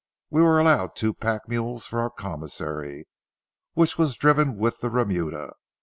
We 0.31 0.41
were 0.41 0.57
allowed 0.57 0.95
two 0.95 1.13
pack 1.13 1.47
mules 1.47 1.85
for 1.85 1.99
our 2.01 2.09
commissary, 2.09 3.07
which 3.75 3.99
was 3.99 4.15
driven 4.15 4.57
with 4.57 4.79
the 4.79 4.89
remuda. 4.89 5.51